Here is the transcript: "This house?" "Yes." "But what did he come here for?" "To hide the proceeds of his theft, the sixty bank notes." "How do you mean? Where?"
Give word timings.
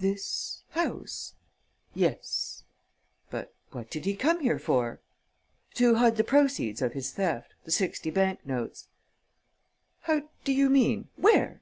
"This 0.00 0.62
house?" 0.70 1.34
"Yes." 1.94 2.64
"But 3.28 3.52
what 3.72 3.90
did 3.90 4.06
he 4.06 4.16
come 4.16 4.40
here 4.40 4.58
for?" 4.58 5.02
"To 5.74 5.96
hide 5.96 6.16
the 6.16 6.24
proceeds 6.24 6.80
of 6.80 6.94
his 6.94 7.10
theft, 7.10 7.52
the 7.64 7.70
sixty 7.72 8.08
bank 8.08 8.46
notes." 8.46 8.88
"How 10.00 10.30
do 10.44 10.52
you 10.54 10.70
mean? 10.70 11.08
Where?" 11.16 11.60